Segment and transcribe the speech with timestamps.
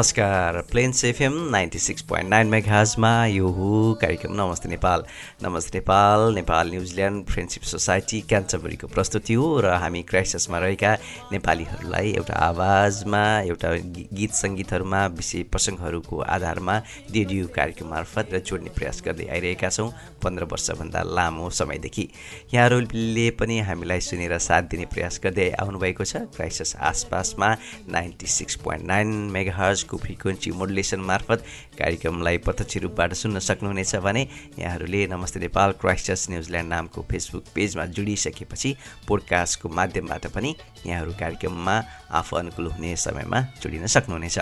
[0.00, 5.04] नमस्कार। Plains FM ninety six point nine मेघाजमा यो हो कार्यक्रम Namaste Nepal.
[5.42, 10.92] Namaste Nepal Nepal New Zealand friendship society क्यान्चबरीको प्रस्तुति हो र हामी क्राइसिसमा रहेका
[11.32, 13.72] नेपालीहरूलाई एउटा आवाजमा एउटा
[14.16, 16.76] गीत सङ्गीतहरूमा विषय प्रसङ्गहरूको आधारमा
[17.12, 19.90] रेडियो कार्यक्रम मार्फत र जोड्ने प्रयास गर्दै आइरहेका छौँ
[20.24, 22.08] पन्ध्र वर्षभन्दा लामो समयदेखि।
[22.54, 27.54] यहाँहरूले पनि हामीलाई सुनेर साथ दिने प्रयास गर्दै आउनुभएको छ। क्राइसिस आसपासमा
[27.92, 31.44] ninety six point nine mega हर्जको frequency modulation मार्फत
[31.78, 34.22] कार्यक्रमलाई प्रत्यक्ष रूपबाट सुन्न सक्नुहुनेछ भने
[34.58, 38.70] यहाँहरूले नमस्ते नेपाल क्राइस्टर्स न्युजिल्यान्ड नामको फेसबुक पेजमा जोडिसकेपछि
[39.08, 40.54] पोडकास्टको माध्यमबाट पनि
[40.86, 41.76] यहाँहरू कार्यक्रममा
[42.14, 44.38] आफू अनुकूल हुने समयमा जोडिन सक्नुहुनेछ।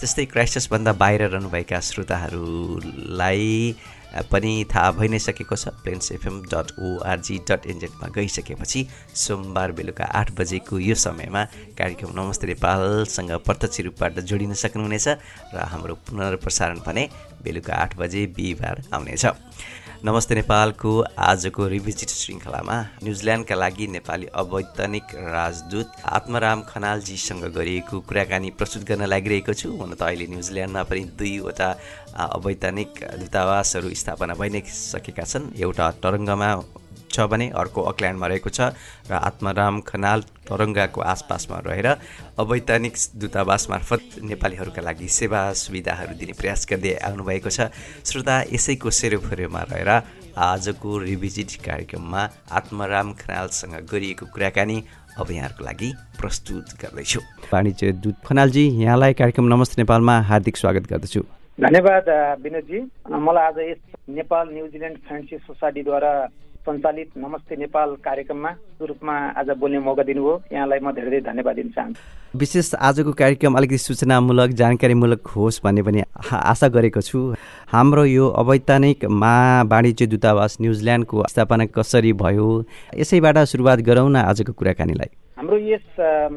[0.00, 3.44] जस्तै क्राइस्टर्सभन्दा बाहिर रहनुभएका श्रोताहरूलाई
[4.32, 8.80] पनि थाहा भइ नै सकेको छ Plains FM dot ORG dot एनजेडमा गइसकेपछि
[9.14, 11.42] सोमबार बेलुका आठ बजेको यो समयमा
[11.78, 15.08] कार्यक्रम नमस्ते नेपालसँग प्रत्यक्ष रूपबाट जोडिन सक्नुहुनेछ
[15.54, 17.08] र हाम्रो पुनर्प्रसारण भने
[17.44, 19.24] बेलुका आठ बजे बिहिबार आउनेछ।
[20.04, 28.84] नमस्ते नेपालको आजको रिभिजिट श्रृङ्खलामा न्युजिल्यान्डका लागि नेपाली अवैधानिक राजदूत आत्मराम खनालजीसँग गरिएको कुराकानी प्रस्तुत
[28.84, 31.68] गर्न लागिरहेको छु। हुन त अहिले न्युजिल्यान्डमा पनि दुईवटा
[32.28, 32.90] अवैधानिक
[33.24, 36.50] दूतावासहरू स्थापना भइ नै सकेका छन्। एउटा तरङ्गमा
[37.16, 38.60] छ भने अर्को अकल्यान्डमा रहेको छ
[39.08, 41.88] र आत्माराम खनाल तरङ्गाको आसपासमा रहेर
[42.38, 47.72] अवैधानिक दूतावास मार्फत नेपालीहरूका लागि सेवा सुविधाहरू दिने प्रयास गर्दै आउनुभएको छ।
[48.04, 49.90] श्रोता यसैको सेरोफेरोमा रहेर
[50.36, 52.22] आजको रिभिजिट कार्यक्रममा
[52.52, 54.78] आत्माराम खनालसँग गरिएको कुराकानी
[55.16, 55.88] अब यहाँहरूको लागि
[56.20, 57.20] प्रस्तुत गर्दैछु।
[57.52, 61.22] वाणिज्य दूत खनालजी यहाँलाई कार्यक्रम नमस्ते नेपालमा हार्दिक स्वागत गर्दछु।
[61.58, 62.08] धन्यवाद
[62.44, 63.80] विनोदजी। मलाई आज यस
[64.12, 66.12] नेपाल न्युजिल्यान्ड फ्रेन्डसिप सोसाइटीद्वारा
[66.66, 68.50] सञ्चालित नमस्ते नेपाल कार्यक्रममा
[68.82, 72.00] रूपमा आज बोल्ने मौका दिनुभयो। यहाँलाई म धेरै धेरै धन्यवाद दिन चाहन्छु।
[72.34, 77.18] विशेष आजको कार्यक्रम अलिकति सूचनामूलक जानकारीमूलक होस् भन्ने पनि आशा गरेको छु।
[77.70, 82.48] हाम्रो यो अवैधानिक मा वाणिज्य दूतावास न्युजिल्यान्डको स्थापना कसरी भयो
[82.98, 85.86] यसैबाट सुरुवात गरौँ न आजको कुराकानीलाई। हाम्रो यस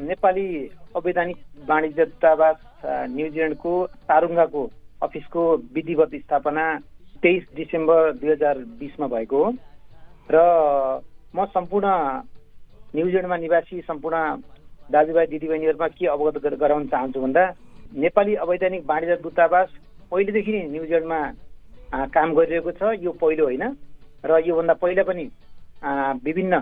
[0.06, 0.47] नेपाली
[0.96, 1.38] अवैधानिक
[1.69, 3.73] वाणिज्य दूतावास न्युजिल्यान्डको
[4.06, 4.61] तारुङ्गाको
[5.03, 5.41] अफिसको
[5.73, 6.66] विधिवत स्थापना
[7.23, 9.51] तेइस डिसेम्बर दुई हजार बिसमा भएको हो।
[10.29, 10.38] र
[11.34, 11.90] म सम्पूर्ण
[12.94, 14.17] न्युजिल्यान्डमा निवासी सम्पूर्ण
[14.90, 17.44] दाजुभाइ दिदीबहिनीहरूमा के अवगत गराउन चाहन्छु भन्दा
[17.95, 19.69] नेपाली अवैधानिक वाणिज्य दूतावास
[20.12, 21.19] पहिलेदेखि नै न्युजिल्यान्डमा
[22.13, 23.63] काम गरिरहेको छ। यो पहिलो होइन।
[24.23, 25.25] र योभन्दा पहिला पनि
[26.25, 26.59] विभिन्न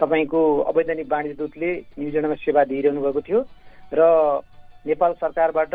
[0.00, 0.40] तपाईँको
[0.72, 3.40] अवैधानिक वाणिज्य दूतले न्युजिल्यान्डमा सेवा दिइरहनु भएको थियो।
[3.92, 4.00] र
[4.84, 5.74] नेपाल सरकारबाट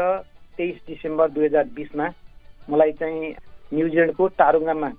[0.59, 2.07] तेइस डिसेम्बर दुई हजार बिसमा
[2.67, 3.33] मलाई चाहिँ
[3.71, 4.89] न्युजिल्यान्डको टारुङ्गामा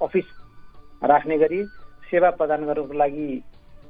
[0.00, 0.26] अफिस
[1.02, 1.62] राख्ने गरी
[2.04, 3.28] सेवा प्रदान गर्नको लागि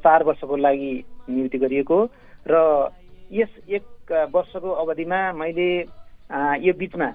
[0.04, 0.92] चार वर्षको लागि
[1.28, 1.98] नियुक्ति गरिएको
[2.46, 2.56] र
[3.30, 5.70] यस एक वर्षको अवधिमा मैले
[6.60, 7.08] यो बिचमा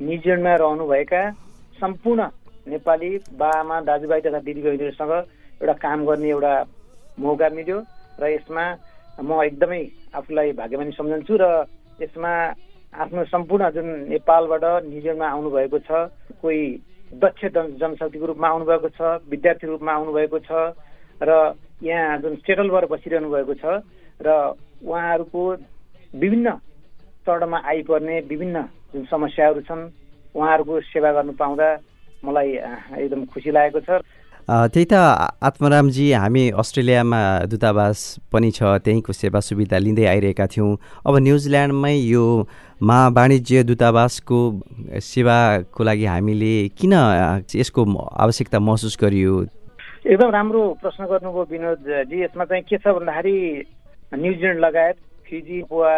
[0.00, 1.22] न्युजिल्यान्डमा रहनुभएका
[1.78, 2.28] सम्पूर्ण
[2.66, 5.12] नेपाली बाआमा दाजुभाइ तथा दिदीबहिनीहरूसँग
[5.60, 6.54] एउटा काम गर्ने एउटा
[7.18, 7.78] मौका मिल्यो
[8.20, 8.64] र यसमा
[9.18, 9.82] म एकदमै
[10.14, 11.46] आफूलाई भाग्यमानी सम्झन्छु र
[11.98, 12.32] यसमा
[12.92, 15.90] आफ्नो सम्पूर्ण जुन नेपालबाट न्युजिल्यान्डमा आउनुभएको छ
[16.38, 16.62] कोही
[17.12, 20.50] दक्ष जनशक्तिको रूपमा आउनुभएको छ विद्यार्थी रूपमा आउनुभएको छ
[21.20, 23.82] र यहाँ जुन सेटल भएर बसिरहनु भएको छ
[24.20, 24.28] र
[24.80, 25.42] उहाँहरूको
[26.14, 26.50] विभिन्न
[27.26, 28.62] चरणमा आइपर्ने विभिन्न
[28.94, 29.82] जुन समस्याहरू छन्
[30.34, 31.68] उहाँहरूको सेवा गर्नु पाउँदा
[32.22, 32.50] मलाई
[33.02, 33.90] एकदम खुसी लागेको छ।
[34.50, 34.94] त्यही त
[35.46, 37.20] आत्मरामजी हामी अस्ट्रेलियामा
[37.50, 37.98] दूतावास
[38.32, 40.70] पनि छ त्यहीँको सेवा सुविधा लिँदै आइरहेका थियौँ।
[41.06, 42.24] अब न्युजिल्यान्डमै यो
[42.82, 44.38] मा वाणिज्य दूतावासको
[44.98, 46.94] सेवाको लागि हामीले किन
[47.54, 49.34] यसको आवश्यकता महसुस गरियो?
[50.10, 53.38] एकदम राम्रो प्रश्न गर्नुभयो विनोदजी यसमा चाहिँ के छ भन्दाखेरि
[54.18, 54.96] न्युजिल्यान्ड लगायत
[55.30, 55.92] फिजी वा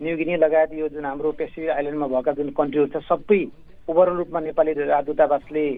[0.00, 3.44] न्युगिनी लगायत यो जुन हाम्रो पेसिफिक आइल्यान्डमा भएका जुन कन्ट्रीहरू छ सबै
[3.88, 4.72] ओभरअल रूपमा नेपाली
[5.04, 5.68] दूतावासले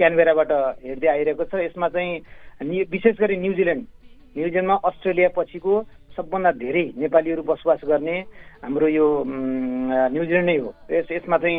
[0.00, 0.52] क्यानबेराबाट
[0.84, 3.84] हेर्दै आइरहेको छ। यसमा चाहिँ विशेष गरी न्युजिल्यान्ड
[4.36, 5.72] न्युजिल्यान्डमा अस्ट्रेलिया पछिको
[6.16, 8.16] सबभन्दा धेरै नेपालीहरू बसोबास गर्ने
[8.64, 11.58] हाम्रो यो न्युजिल्यान्ड नै हो। यस यसमा चाहिँ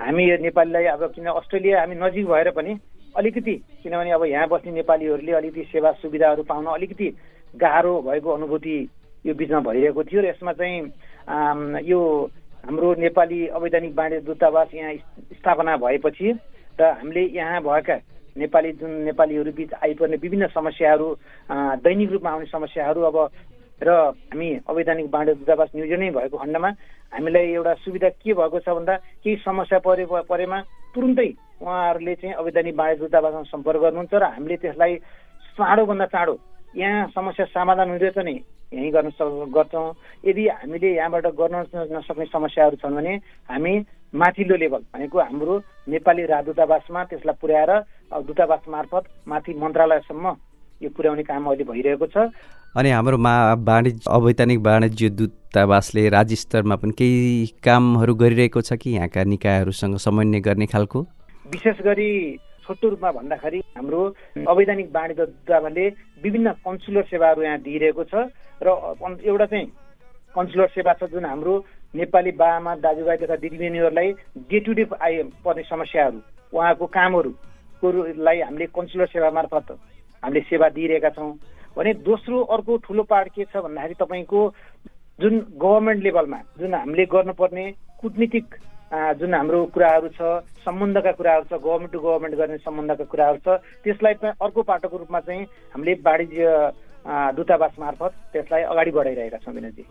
[0.00, 2.72] हामी नेपालीलाई अब किन अस्ट्रेलिया हामी नजिक भएर पनि
[3.14, 7.08] अलिकति किनभने अब यहाँ बस्ने नेपालीहरूले अलिकति सेवा सुविधाहरू पाउन अलिकति
[7.54, 8.76] गाह्रो भएको अनुभूति
[9.26, 10.78] यो बिचमा भइरहेको थियो र यसमा चाहिँ
[11.84, 12.00] यो
[12.64, 14.94] हाम्रो नेपाली अवैधानिक बाँडे दूतावास यहाँ
[15.36, 16.32] स्थापना भएपछि
[16.80, 17.96] र हामीले यहाँ भएका
[18.36, 21.06] नेपाली जुन नेपालीहरू बिच आइपर्ने विभिन्न समस्याहरू
[21.84, 23.16] दैनिक रूपमा आउने समस्याहरू अब
[23.80, 23.90] र
[24.32, 26.70] हामी अवैधानिक बाँडे दूतावास न्युजिल्यान्डै भएको खण्डमा
[27.12, 30.58] हामीलाई एउटा सुविधा के भएको छ भन्दा केही समस्या परे परेमा
[30.94, 31.28] तुरुन्तै
[31.60, 34.96] उहाँहरूले चाहिँ अवैधानिक बाँडे दूतावासमा सम्पर्क गर्नुहुन्छ र हामीले त्यसलाई
[35.58, 36.34] चाँडोभन्दा चाँडो
[36.74, 38.36] यहाँ समस्या समाधान हुँदैछ नि
[38.72, 39.92] यहीँ गर्न सक् गर्छौँ।
[40.24, 43.14] यदि हामीले यहाँबाट गर्न नसक्ने समस्याहरू छन् भने
[43.44, 43.72] हामी
[44.14, 45.54] माथिल्लो लेभल भनेको हाम्रो
[45.88, 47.70] नेपाली राजदूतावासमा त्यसलाई पुर्याएर
[48.28, 50.26] दूतावास मार्फत माथि मन्त्रालयसम्म
[50.82, 52.28] यो पुर्याउने काम अहिले भइरहेको छ।
[52.76, 53.32] अनि हाम्रो मा
[53.64, 58.90] वाणिज्य अवैधानिक वाणिज्य दूतावासले राज्य स्तरमा पनि केही कामहरू गरिरहेको छ कि?
[58.90, 61.00] यहाँका निकायहरूसँग समन्वय गर्ने खालको?
[61.48, 62.10] विशेष गरी
[62.68, 64.00] छोटो रूपमा भन्दाखेरि हाम्रो
[64.44, 65.88] अवैधानिक वाणिज्य दूतावासले
[66.24, 68.28] विभिन्न कन्सुलर सेवाहरू यहाँ दिइरहेको छ।
[68.60, 68.68] र
[69.24, 69.66] एउटा चाहिँ
[70.34, 71.54] कन्सुलर सेवा छ जुन हाम्रो
[71.94, 74.12] नेपाली बाआमा दाजुभाइ तथा दिदीबहिनीहरूलाई
[74.48, 76.20] डे टु डे आइ पर्ने समस्याहरू
[76.52, 79.70] उहाँको कामहरूकोलाई हामीले कन्सुलर सेवा मार्फत
[80.22, 81.32] हामीले सेवा दिइरहेका छौँ।
[81.76, 84.40] भने दोस्रो अर्को ठुलो पार्ट के छ भन्दाखेरि तपाईँको
[85.18, 87.64] जुन गभर्मेन्ट लेभलमा जुन हामीले गर्नुपर्ने
[88.00, 88.46] कुटनीतिक
[89.20, 90.20] जुन हाम्रो कुराहरू छ
[90.64, 95.44] सम्बन्धका कुराहरू छ गभर्मेन्ट टु गभर्मेन्ट गर्ने सम्बन्धका कुराहरू छ त्यसलाई अर्को पाटोको रूपमा चाहिँ
[95.74, 96.48] हामीले वाणिज्य
[97.36, 99.84] दूतावास मार्फत त्यसलाई अगाडि बढाइरहेका छौँ विनोदजी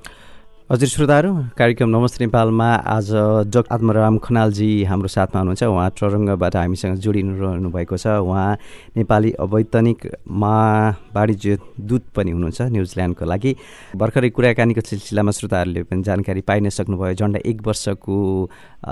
[0.71, 3.07] हजुर श्रोताहरू कार्यक्रम नमस्ते नेपालमा आज
[3.51, 8.55] जग आत्मराम खनालजी हाम्रो साथमा हुनुहुन्छ। उहाँ चरङ्गबाट हामीसँग जोडिनु रहनु भएको छ। उहाँ
[8.95, 9.99] नेपाली अवैतनिक
[10.31, 10.55] मा
[11.11, 13.51] वाणिज्य दूत पनि हुनुहुन्छ न्युजिल्यान्डको लागि।
[13.99, 18.15] भर्खरै कुराकानीको सिलसिलामा श्रोताहरूले पनि जानकारी पाइ नै सक्नुभयो। झन्डा एक वर्षको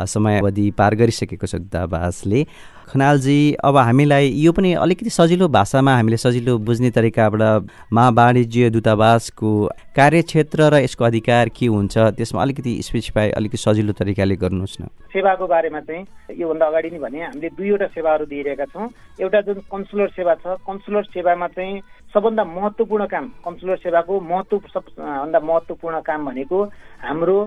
[0.03, 2.43] समयावधि पार गरिसकेको छ दूतावासले।
[2.89, 9.51] खनालजी अब हामीलाई यो पनि अलिकति सजिलो भाषामा हामीले सजिलो बुझ्ने तरिकाबाट मा वाणिज्य दूतावासको
[9.95, 15.47] कार्यक्षेत्र र यसको अधिकार के हुन्छ त्यसमा अलिकति स्पेसिफाई अलिकति सजिलो तरिकाले गर्नुहोस् न। सेवाको
[15.47, 18.89] बारेमा चाहिँ योभन्दा अगाडि नै भने हामीले दुईवटा सेवाहरू दिइरहेका छौँ।
[19.21, 21.81] एउटा जुन कन्सुलर सेवा छ कन्सुलर सेवामा चाहिँ
[22.13, 26.63] सबभन्दा महत्त्वपूर्ण काम कन्सुलर सेवाको महत्त्व सबभन्दा महत्त्वपूर्ण काम भनेको
[27.05, 27.37] हाम्रो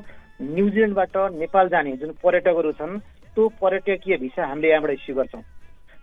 [0.42, 2.98] न्युजिल्यान्डबाट नेपाल जाने जुन पर्यटकहरू छन्
[3.36, 5.42] त्यो पर्यटकीय भिसा हामीले यहाँबाट इस्यु गर्छौँ।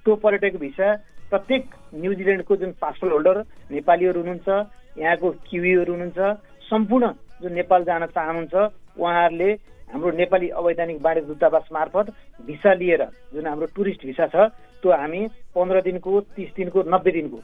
[0.05, 0.87] त्यो पर्यटक भिसा
[1.29, 3.37] प्रत्येक न्युजिल्यान्डको जुन पासपोर्ट होल्डर
[3.71, 4.49] नेपालीहरू हुनुहुन्छ
[4.97, 6.19] यहाँको किवीहरू हुनुहुन्छ
[6.65, 7.05] सम्पूर्ण
[7.41, 8.55] जुन नेपाल जान चाहनुहुन्छ
[8.97, 9.49] उहाँहरूले
[9.89, 12.07] हाम्रो नेपाली अवैधानिक वाणिज्य दूतावास मार्फत
[12.47, 13.03] भिसा लिएर
[13.33, 14.49] जुन हाम्रो टुरिस्ट भिसा छ
[14.83, 15.21] त्यो हामी
[15.53, 17.37] पन्ध्र दिनको तिस दिनको नब्बे दिनको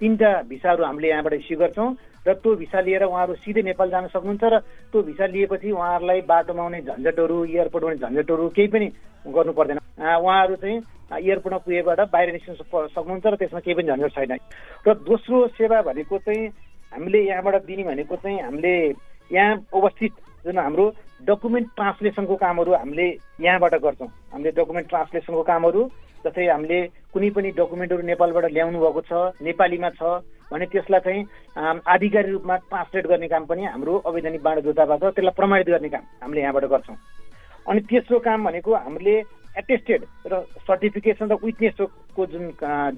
[0.00, 1.88] तिनवटा भिसाहरू हामीले यहाँबाट इस्यु गर्छौँ
[2.26, 4.58] र त्यो भिसा लिएर उहाँहरू सिधै नेपाल जान सक्नुहुन्छ र
[4.92, 8.86] त्यो भिसा लिएपछि उहाँहरूलाई बाटोमा आउने झन्झटहरू एयरपोर्टमा आउने झन्झटहरू केही पनि
[9.24, 10.78] गर्नु पर्दैन। उहाँहरू चाहिँ
[11.20, 12.54] एयरपोर्टमा पुगेबाट बाहिर निस्कन
[12.96, 14.32] सक्नुहुन्छ र त्यसमा केही पनि झन्झट छैन।
[14.84, 16.48] र दोस्रो सेवा भनेको चाहिँ
[16.92, 18.74] हामीले यहाँबाट दिने भनेको चाहिँ हामीले
[19.30, 20.12] यहाँ अवस्थित
[20.44, 20.84] जुन हाम्रो
[21.28, 23.06] डकुमेन्ट ट्रान्सलेसनको कामहरू हामीले
[23.40, 25.82] यहाँबाट गर्छौँ। हामीले डकुमेन्ट ट्रान्सलेसनको कामहरू
[26.24, 26.78] जस्तै हामीले
[27.12, 29.12] कुनै पनि डकुमेन्टहरू नेपालबाट ल्याउनु भएको छ
[29.48, 30.02] नेपालीमा छ
[30.52, 31.22] भने त्यसलाई चाहिँ
[31.94, 36.40] आधिकारिक रूपमा ट्रान्सलेट गर्ने काम पनि हाम्रो अवैधानिक बाँड दूतावास त्यसलाई प्रमाणित गर्ने काम हामीले
[36.40, 36.96] यहाँबाट गर्छौँ।
[37.66, 39.14] अनि तेस्रो काम भनेको हामीले
[39.62, 42.44] एटेस्टेड र सर्टिफिकेसन र विटनेसको जुन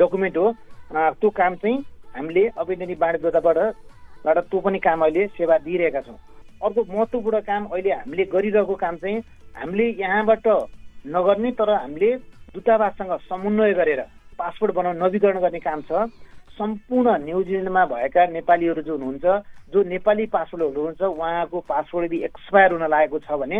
[0.01, 0.47] डकुमेन्ट हो
[1.21, 1.79] त्यो काम चाहिँ
[2.17, 3.59] हामीले अवैधानिक बाँड दूताबाट
[4.51, 6.19] त्यो पनि काम अहिले सेवा दिइरहेका छौँ।
[6.61, 9.19] अर्को महत्त्वपूर्ण काम अहिले हामीले गरिरहेको काम चाहिँ
[9.57, 10.47] हामीले यहाँबाट
[11.05, 12.11] नगर्ने तर हामीले
[12.55, 14.01] दूतावाससँग समन्वय गरेर
[14.39, 16.05] पासपोर्ट बनाउन नवीकरण गर्ने काम छ।
[16.53, 19.25] सम्पूर्ण न्युजिल्यान्डमा भएका नेपालीहरू जो हुनुहुन्छ
[19.73, 23.59] जो नेपाली पासपोर्टहरू हुनुहुन्छ उहाँको पासपोर्ट यदि एक्सपायर हुन लागेको छ भने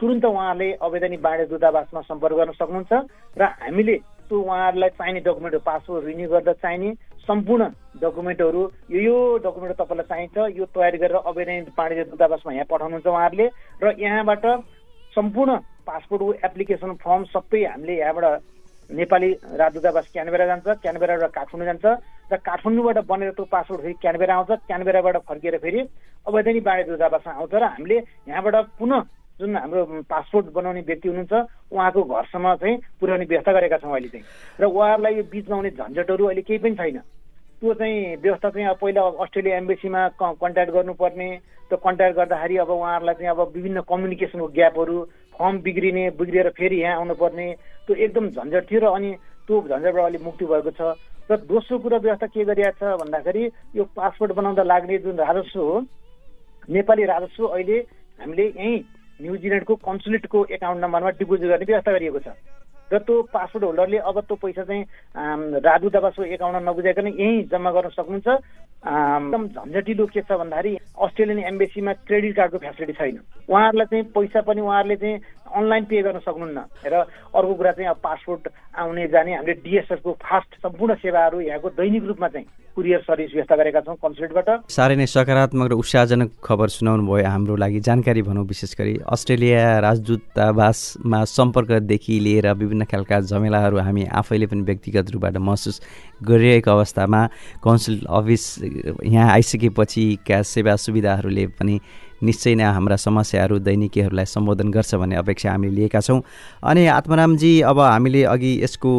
[0.00, 2.92] तुरन्त उहाँले अवैधानिक बाँडे दूतावासमा सम्पर्क गर्न सक्नुहुन्छ
[3.36, 3.96] र हामीले
[4.28, 6.92] त्यो उहाँहरूलाई चाहिने डकुमेन्टहरू पासपोर्ट रिन्यू गर्दा चाहिने
[7.28, 7.62] सम्पूर्ण
[8.04, 8.62] डकुमेन्टहरू
[8.92, 13.46] यो यो डकुमेन्ट तपाईँलाई चाहिन्छ यो तयारी गरेर अवैधानिक बाँडे दूतावासमा यहाँ पठाउनुहुन्छ उहाँहरूले
[13.80, 14.44] र यहाँबाट
[15.16, 18.42] सम्पूर्ण पासपोर्टको एप्लिकेसन फर्म सबै हामीले यहाँबाट
[18.90, 21.86] नेपाली राजदूतावास क्यानबेरा जान्छ क्यानबेराबाट काठमाडौँ जान्छ
[22.30, 25.80] र काठमाडौँबाट बनेर त्यो पासपोर्ट फेरि क्यानबेरा आउँछ क्यानबेराबाट फर्किएर फेरि
[26.26, 27.96] अवैधानिक बाँडे दूतावासमा आउँछ र हामीले
[28.30, 29.02] यहाँबाट पुनः
[29.40, 31.34] जुन हाम्रो पासपोर्ट बनाउने व्यक्ति हुनुहुन्छ
[31.72, 34.24] उहाँको घरसम्म चाहिँ पुर्याउने व्यवस्था गरेका छौँ अहिले चाहिँ।
[34.60, 36.98] र उहाँहरूलाई यो बिचमा आउने झन्झटहरू अहिले केही पनि छैन।
[37.62, 41.28] त्यो चाहिँ व्यवस्था चाहिँ अब पहिला अस्ट्रेलिया एम्बेसीमा कन्ट्याक्ट गर्नुपर्ने।
[41.68, 44.96] त्यो कन्ट्याक्ट गर्दाखेरि अब उहाँहरूलाई चाहिँ अब विभिन्न कम्युनिकेसनको ग्यापहरू
[45.38, 47.46] फर्म बिग्रिने बिग्रिएर फेरि यहाँ आउनुपर्ने
[47.88, 49.10] त्यो एकदम झन्झट थियो र अनि
[49.48, 50.96] त्यो झन्झटबाट अलिक मुक्ति भएको छ।
[51.30, 53.44] र दोस्रो कुरा व्यवस्था के गरिरहेको छ भन्दाखेरि
[53.76, 55.80] यो पासपोर्ट बनाउँदा लाग्ने जुन राजस्व हो
[56.68, 57.78] नेपाली राजस्व अहिले
[58.18, 58.78] हामीले यहीँ
[59.20, 62.28] न्युजिल्यान्डको कन्सुलेटको एकाउन्ट नम्बरमा डिपोजिट गर्ने व्यवस्था गरिएको छ।
[62.92, 64.84] र त्यो पासपोर्ट होल्डरले अब त्यो पैसा चाहिँ
[65.58, 68.28] राजदूतावासको एकाउन्टमा नबुझाइकन यहीँ जम्मा गर्न सक्नुहुन्छ।
[68.86, 73.18] एकदम झन्झटिलो के छ भन्दाखेरि अस्ट्रेलियन एम्बेसीमा क्रेडिट कार्डको फेसिलिटी छैन।
[73.50, 75.18] उहाँहरूलाई चाहिँ पैसा पनि उहाँहरूले चाहिँ
[75.50, 76.94] अनलाइन पे गर्न सक्नुहुन्न। र
[77.34, 78.42] अर्को कुरा चाहिँ अब पासपोर्ट
[78.78, 83.80] आउने जाने हामीले डिएसएफको फास्ट सम्पूर्ण सेवाहरू यहाँको दैनिक रूपमा चाहिँ कुरियर सर्भिस व्यवस्था गरेका
[83.80, 88.74] छौँ कन्सुलेटबाट साह्रै नै सकारात्मक र उत्साहजनक खबर सुनाउनु भयो हाम्रो लागि। जानकारी भनौँ विशेष
[88.76, 95.80] गरी अस्ट्रेलिया राजदूतावासमा सम्पर्कदेखि लिएर विभिन्न खालका झमेलाहरू हामी आफैले पनि व्यक्तिगत रूपबाट महसुस
[96.22, 97.20] गरिरहेको अवस्थामा
[97.64, 98.42] कन्सुलेट अफिस
[99.04, 101.80] यहाँ आइसकेपछिका सेवा सुविधाहरूले पनि
[102.16, 106.20] निश्चय नै हाम्रा समस्याहरू दैनिकीहरूलाई सम्बोधन गर्छ भन्ने अपेक्षा हामीले लिएका छौँ।
[106.64, 108.92] अनि आत्मारामजी अब हामीले अघि यसको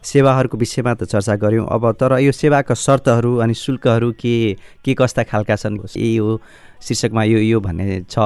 [0.00, 4.36] सेवाहरूको विषयमा त चर्चा गऱ्यौँ। अब तर यो सेवाका शर्तहरू अनि शुल्कहरू के
[4.80, 5.76] के कस्ता खालका छन्?
[5.92, 6.40] यही हो
[6.80, 8.16] शीर्षकमा यो यो भन्ने छ।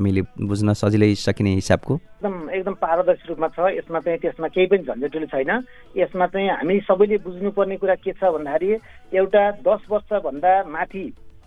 [0.00, 4.84] हामीले बुझ्न सजिलै सकिने हिसाबको। एकदम एकदम पारदर्शी रूपमा छ। यसमा चाहिँ त्यसमा केही पनि
[4.88, 5.50] झन्झटिलो छैन।
[5.96, 8.70] यसमा चाहिँ हामी सबैले बुझ्नुपर्ने कुरा के छ भन्दाखेरि
[9.12, 11.04] एउटा दस वर्षभन्दा माथि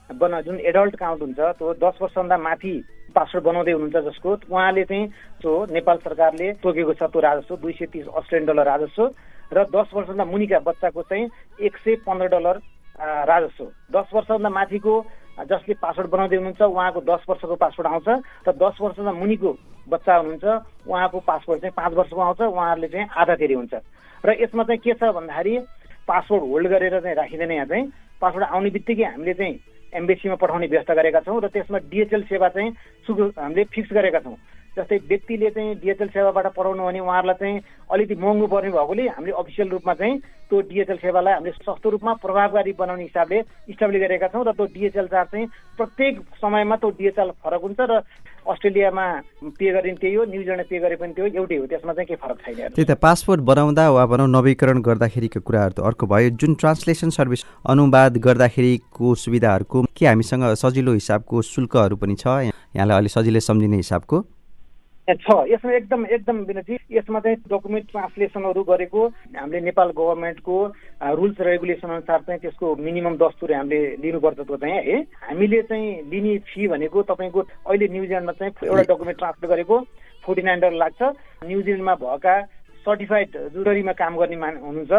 [0.10, 2.74] बना जुन एडल्ट काउन्ट हुन्छ त्यो दस वर्षभन्दा माथि
[3.15, 5.07] पासवर्ड बनाउँदै हुनुहुन्छ जसको उहाँले चाहिँ
[5.41, 9.03] त्यो नेपाल सरकारले तोकेको छ त्यो राजस्व दुई सय तिस अस्ट्रेलियन डलर राजस्व
[9.53, 11.25] र दस वर्षभन्दा मुनिका बच्चाको चाहिँ
[11.62, 12.55] एक सय पन्ध्र डलर
[13.25, 14.93] राजस्व। दस वर्षभन्दा माथिको
[15.34, 18.08] जसले पासवर्ड बनाउँदै हुनुहुन्छ उहाँको दस वर्षको पासपोर्ट आउँछ
[18.48, 19.52] र दस वर्षभन्दा मुनिको
[19.90, 20.46] बच्चा हुनुहुन्छ
[20.86, 23.74] उहाँको पासपोर्ट चाहिँ पाँच वर्षको आउँछ उहाँहरूले चाहिँ आधा धेरै हुन्छ।
[24.24, 25.58] र यसमा चाहिँ के छ भन्दाखेरि
[26.08, 27.86] पासपोर्ट होल्ड गरेर चाहिँ राखिँदैन यहाँ चाहिँ।
[28.22, 29.60] पासपोर्ट आउने बित्तिकै हामीले चाहिँ
[29.94, 32.70] एम्बेसीमा पठाउने व्यवस्था गरेका छौँ र त्यसमा डिएचएल सेवा चाहिँ
[33.10, 34.38] हामीले फिक्स गरेका छौँ।
[34.77, 37.60] जस्तै व्यक्तिले चाहिँ डिएचएल सेवाबाट पठाउनु भने उहाँहरूलाई चाहिँ
[37.94, 40.18] अलिकति महँगो पर्ने भएकोले हामीले अफिसियल रूपमा चाहिँ
[40.50, 43.39] त्यो डिएचएल सेवालाई हामीले सस्तो रूपमा प्रभावकारी बनाउने हिसाबले
[43.70, 48.01] इस्टाब्लिस गरेका छौँ र त्यो डिएचएल चार्ज चाहिँ प्रत्येक समयमा त्यो डिएचएल फरक हुन्छ र
[48.44, 49.06] अस्ट्रेलियामा
[49.56, 52.38] पे गर्ने त्यही हो न्युजिल्यान्डमा पे गरे पनि त्यो एउटै हो त्यसमा चाहिँ केही फरक
[52.44, 57.10] छैन त्यही त पासपोर्ट बनाउँदा वा भनौँ नवीकरण गर्दाखेरिको कुराहरू त अर्को भयो। जुन ट्रान्सलेसन
[57.13, 62.51] सर्भिस अनुवाद गर्दाखेरिको सुविधाहरूको के हामीसँग सजिलो हिसाबको शुल्कहरू पनि छ?
[62.75, 64.18] यहाँलाई अलिक सजिलै सम्झिने हिसाबको
[65.03, 69.01] छ। यसमा एकदम एकदम विनोदी यसमा चाहिँ डकुमेन्ट ट्रान्सलेसनहरू गरेको
[69.36, 70.55] हामीले नेपाल गभर्मेन्टको
[71.19, 76.38] रुल्स रेगुलेसन अनुसार चाहिँ त्यसको मिनिमम दस्तुर हामीले लिनुपर्छ त्यो चाहिँ है। हामीले चाहिँ लिने
[76.48, 79.79] फी भनेको तपाईँको अहिले न्युजिल्यान्डमा चाहिँ एउटा डकुमेन्ट ट्रान्सफर गरेको
[80.24, 81.01] फोर्टी नाइन डलर लाग्छ।
[81.51, 82.36] न्युजिल्यान्डमा भएका
[82.86, 84.93] सर्टिफाइड जुडरीमा काम गर्ने मान हुनुहुन्छ।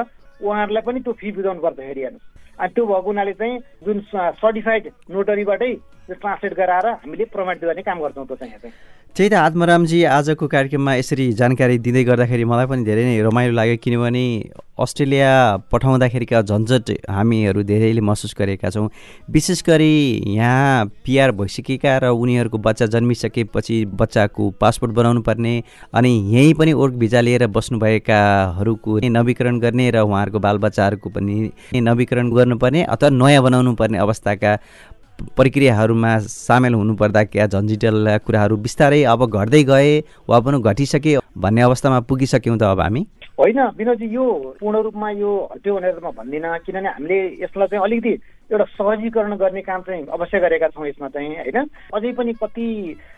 [0.45, 4.85] उहाँहरूलाई पनि त्यो फी बुझाउनु पर्छ फेरि हेर्नुहोस्। अनि त्यो भएको हुनाले चाहिँ जुन सर्टिफाइड
[5.11, 5.73] नोटरीबाटै
[6.11, 8.73] ट्रान्सलेट गराएर हामीले प्रमाणित गर्ने काम गर्छौँ त्यो चाहिँ।
[9.17, 13.77] त्यही त आत्मारामजी आजको कार्यक्रममा यसरी जानकारी दिँदै गर्दाखेरि मलाई पनि धेरै नै रमाइलो लाग्यो
[13.79, 14.25] किनभने
[14.75, 15.31] अस्ट्रेलिया
[15.71, 18.89] पठाउँदाखेरिका झन्झट हामीहरू धेरैले महसुस गरेका छौँ।
[19.31, 19.95] विशेष गरी
[20.35, 25.55] यहाँ पिआर भइसकेका र उनीहरूको बच्चा जन्मिसकेपछि बच्चाको पासपोर्ट बनाउनु पर्ने
[25.95, 32.83] अनि यहीँ पनि वर्क भिजा लिएर बस्नुभएकाहरूको नवीकरण गर्ने र उहाँहरूको बालबच्चाहरूको पनि नवीकरण गर्नुपर्ने
[32.83, 34.59] अथवा नयाँ बनाउनु पर्ने अवस्थाका
[35.37, 42.59] प्रक्रियाहरूमा सामेल हुनुपर्दा झन्झिटल कुराहरू बिस्तारै अब घट्दै गए वा पनि घटिसके भन्ने अवस्थामा पुगिसक्यौँ
[42.59, 43.07] त अब हामी?
[43.39, 44.25] होइन विनोदजी यो
[44.61, 48.13] पूर्ण रूपमा यो हट्यो भनेर म भन्दिनँ किनभने हामीले यसलाई चाहिँ अलिकति
[48.51, 51.67] एउटा सहजीकरण गर्ने काम चाहिँ अवश्य गरेका छौँ यसमा चाहिँ होइन?
[51.95, 52.67] अझै पनि कति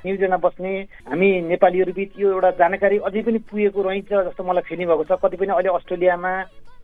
[0.06, 0.72] न्युजिल्यान्डमा बस्ने
[1.08, 5.20] हामी नेपालीहरू बिच यो एउटा जानकारी अझै पनि पुगेको रहन्छ जस्तो मलाई फिलिङ भएको छ।
[5.20, 6.32] कति अहिले अस्ट्रेलियामा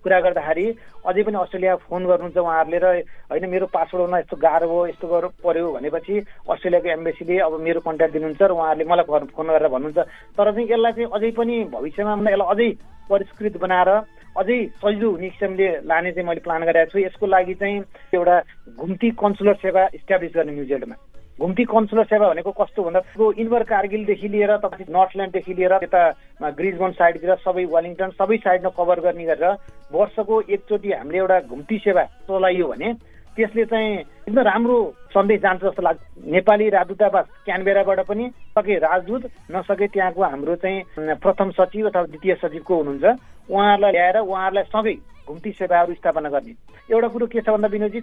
[0.03, 0.67] कुरा गर्दाखेरि
[1.07, 2.87] अझै पनि अस्ट्रेलिया फोन गर्नुहुन्छ उहाँहरूले र
[3.31, 6.15] होइन मेरो पासपोर्ट हुन यस्तो गाह्रो हो यस्तो गर्नु पऱ्यो भनेपछि
[6.51, 9.07] अस्ट्रेलियाको एम्बेसीले अब मेरो कन्ट्याक्ट दिनुहुन्छ र उहाँहरूले मलाई
[9.37, 9.99] फोन गरेर भन्नुहुन्छ।
[10.37, 12.69] तर चाहिँ यसलाई चाहिँ अझै पनि भविष्यमा यसलाई अझै
[13.11, 13.91] परिष्कृत बनाएर
[14.37, 17.79] अझै सजिलो हुने किसिमले लाने चाहिँ मैले प्लान गरेको छु। यसको लागि चाहिँ
[18.15, 18.37] एउटा
[18.79, 20.97] घुम्ती कन्सुलर सेवा इस्टाब्लिस गर्ने न्युजिल्यान्डमा
[21.39, 23.01] घुम्ती कन्सुलर सेवा भनेको कस्तो भन्दा
[23.41, 26.03] इन्भर कारगिलदेखि लिएर तपाईँ नर्थल्यान्डदेखि लिएर यता
[26.51, 29.57] ग्रिजबन साइडतिर सबै वेलिङटन सबै साइडमा कभर गर्ने गरेर
[29.93, 32.93] वर्षको एकचोटि हामीले एउटा घुम्ती सेवा चलाइयो भने
[33.37, 33.93] त्यसले चाहिँ
[34.29, 34.77] एकदम राम्रो
[35.09, 36.01] सन्देश जान्छ जस्तो लाग्छ।
[36.37, 39.23] नेपाली राजदूतावास क्यानबेराबाट पनि सके राजदूत
[39.57, 43.05] नसके त्यहाँको हाम्रो चाहिँ प्रथम सचिव अथवा द्वितीय सचिवको हुनुहुन्छ।
[43.49, 44.95] उहाँहरूलाई ल्याएर उहाँहरूलाई सबै
[45.27, 46.55] घुम्ती सेवाहरू स्थापना गर्ने।
[46.93, 48.01] एउटा कुरो के छ भन्दा विनोदजी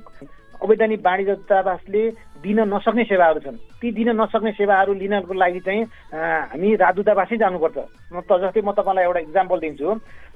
[0.60, 2.02] अवैधानिक वाणिज्य दूतावासले
[2.40, 5.84] दिन नसक्ने सेवाहरू छन्। ती दिन नसक्ने सेवाहरू लिनको लागि चाहिँ
[6.56, 7.78] हामी राजदूतावासै जानुपर्छ।
[8.16, 9.88] त जस्तै म तपाईँलाई एउटा इक्जाम्पल दिन्छु।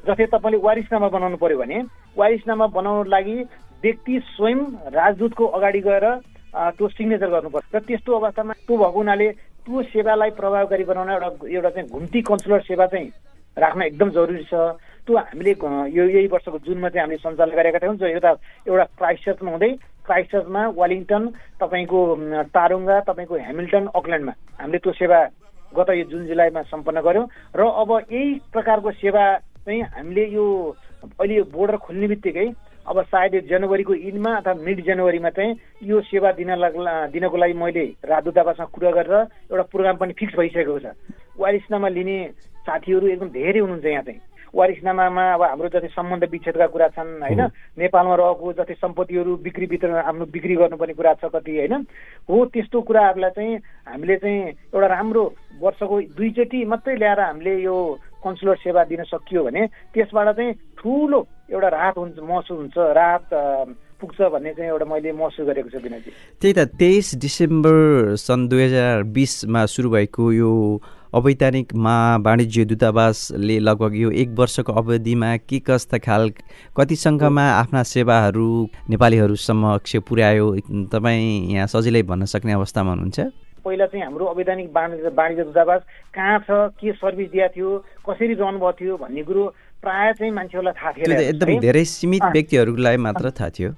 [0.04, 1.78] जस्तै तपाईँले वारिसनामा बनाउनु पर्यो भने
[2.20, 3.38] वारिसनामा बनाउनु लागि
[3.84, 4.60] व्यक्ति स्वयं
[4.92, 6.06] राजदूतको अगाडि गएर
[6.76, 9.28] त्यो सिग्नेचर गर्नुपर्छ। र त्यस्तो अवस्थामा त्यो भएको हुनाले
[9.64, 13.10] त्यो सेवालाई प्रभावकारी बनाउन एउटा एउटा चाहिँ घुम्ती कन्सुलर सेवा चाहिँ
[13.58, 14.54] राख्न एकदम जरुरी छ।
[15.08, 15.52] त्यो हामीले
[15.96, 18.32] यो यही वर्षको जुनमा चाहिँ हामीले सञ्चालन गरेका थियौँ। जो एउटा
[18.68, 19.72] एउटा क्राइसिसमा हुँदै
[20.06, 21.24] क्राइस्टमा वालिङटन
[21.62, 22.00] तपाईँको
[22.56, 25.20] तारुङ्गा तपाईँको हेमिल्टन अकल्यान्डमा। हामीले त्यो सेवा
[25.74, 29.24] गत यो जुन जुलाईमा सम्पन्न गऱ्यौँ। र अब यही प्रकारको सेवा
[29.66, 30.46] चाहिँ हामीले यो
[31.04, 32.48] अहिले यो बोर्डर खोल्ने बित्तिकै
[32.86, 35.56] अब सायद जनवरीको इन्डमा अथवा मिड जनवरीमा चाहिँ
[35.88, 36.52] यो सेवा दिन
[37.16, 39.16] दिनको लागि मैले राजदूतावासमा कुरा गरेर
[39.50, 40.86] एउटा प्रोग्राम पनि फिक्स भइसकेको छ।
[41.40, 42.18] वारिसनामा लिने
[42.68, 44.20] साथीहरू एकदम धेरै हुनुहुन्छ यहाँ चाहिँ।
[44.54, 47.42] वारिसनामामा अब हाम्रो जति सम्बन्ध विच्छेदका कुरा छन् होइन?
[47.78, 51.74] नेपालमा रहेको जति सम्पत्तिहरू बिक्री वितरण आफ्नो बिक्री गर्नुपर्ने कुरा छ कति होइन?
[52.30, 53.58] हो त्यस्तो कुराहरूलाई चाहिँ
[53.90, 54.40] हामीले चाहिँ
[54.74, 55.24] एउटा राम्रो
[55.62, 57.78] वर्षको दुईचोटि मात्रै ल्याएर हामीले यो
[58.24, 61.20] कन्सुलर सेवा दिन सकियो भने त्यसबाट चाहिँ ठुलो
[61.52, 63.28] एउटा राहत हुन्छ महसुस हुन्छ राहत
[64.00, 68.64] पुग्छ भन्ने चाहिँ एउटा मैले महसुस गरेको छु विनयजी। त्यही त तेइस डिसेम्बर सन् दुई
[68.64, 70.52] हजार बिसमा सुरु भएको यो
[71.16, 76.30] अवैधानिक मा वाणिज्य दूतावासले लगभग यो एक वर्षको अवधिमा के कस्ता खाल
[76.78, 78.48] कति सङ्ख्यामा आफ्ना सेवाहरू
[78.90, 80.48] नेपालीहरू समक्ष पुर्यायो?
[80.90, 83.20] तपाईँ यहाँ सजिलै भन्न सक्ने अवस्थामा हुनुहुन्छ।
[83.66, 85.82] पहिला चाहिँ हाम्रो अवैधानिक वाणिज्य वाणिज्य दूतावास
[86.16, 86.50] कहाँ छ
[86.82, 87.70] के सर्भिस दिएको थियो
[88.10, 89.44] कसरी रन भएको थियो भन्ने कुरो
[89.86, 93.72] प्राय चाहिँ मान्छेहरूलाई थाहा थिएन। एकदम धेरै सीमित व्यक्तिहरूलाई मात्र थाहा थियो।